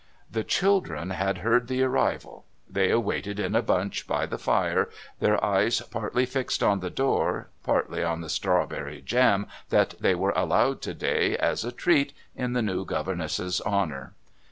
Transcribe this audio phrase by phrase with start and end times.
[0.31, 4.89] The children had heard the arrival; they waited in a bunch by the fire,
[5.19, 10.33] their eyes partly fixed on the door, partly on the strawberry jam that they were
[10.35, 14.13] allowed to day as a treat in the new governess's honour.